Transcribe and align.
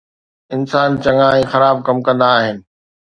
انسان 0.55 0.89
چڱا 1.03 1.27
۽ 1.41 1.43
خراب 1.51 1.77
ڪم 1.91 1.97
ڪندا 2.09 2.29
آهن 2.39 2.57